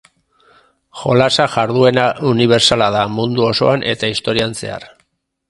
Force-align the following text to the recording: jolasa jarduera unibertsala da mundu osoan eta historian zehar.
jolasa 1.01 1.45
jarduera 1.55 2.07
unibertsala 2.31 2.89
da 2.97 3.05
mundu 3.19 3.47
osoan 3.51 3.87
eta 3.95 4.11
historian 4.17 4.59
zehar. 4.65 4.91